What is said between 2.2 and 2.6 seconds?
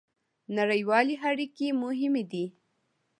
دي